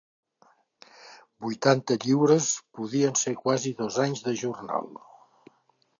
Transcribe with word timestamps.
Vuitanta 1.47 1.97
lliures 2.05 2.49
podien 2.79 3.21
ser 3.25 3.37
quasi 3.45 3.77
dos 3.83 4.03
anys 4.09 4.29
de 4.29 4.37
jornal. 4.45 4.93